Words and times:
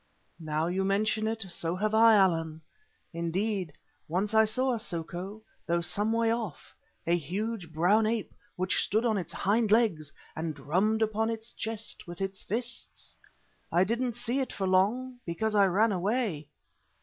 "Now 0.39 0.65
you 0.65 0.83
mention 0.83 1.27
it, 1.27 1.45
so 1.49 1.75
have 1.75 1.93
I, 1.93 2.15
Allan. 2.15 2.61
Indeed, 3.13 3.73
once 4.07 4.33
I 4.33 4.45
saw 4.45 4.73
a 4.73 4.79
soko, 4.79 5.43
though 5.67 5.81
some 5.81 6.11
way 6.11 6.33
off, 6.33 6.75
a 7.05 7.15
huge, 7.15 7.71
brown 7.71 8.07
ape 8.07 8.33
which 8.55 8.83
stood 8.83 9.05
on 9.05 9.19
its 9.19 9.31
hind 9.31 9.71
legs 9.71 10.11
and 10.35 10.55
drummed 10.55 11.03
upon 11.03 11.29
its 11.29 11.53
chest 11.53 12.07
with 12.07 12.19
its 12.19 12.41
fists. 12.41 13.15
I 13.71 13.83
didn't 13.83 14.13
see 14.15 14.39
it 14.39 14.51
for 14.51 14.65
long 14.65 15.19
because 15.23 15.53
I 15.53 15.67
ran 15.67 15.91
away." 15.91 16.47